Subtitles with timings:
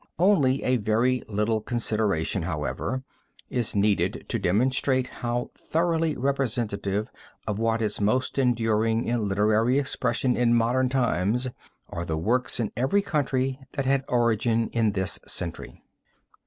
[0.17, 3.03] Only a very little consideration, however,
[3.51, 7.11] is needed to demonstrate how thoroughly representative
[7.45, 11.49] of what is most enduring in literary expression in modern times,
[11.87, 15.83] are the works in every country that had origin in this century.